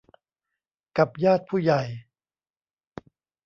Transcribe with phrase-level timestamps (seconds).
[0.97, 1.81] กับญาติผู้ใหญ่